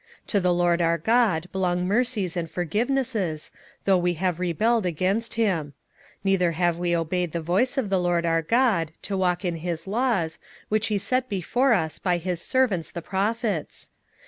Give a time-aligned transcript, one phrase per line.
[0.23, 3.51] 27:009:009 To the Lord our God belong mercies and forgivenesses,
[3.85, 5.73] though we have rebelled against him;
[6.23, 9.57] 27:009:010 Neither have we obeyed the voice of the LORD our God, to walk in
[9.57, 13.91] his laws, which he set before us by his servants the prophets.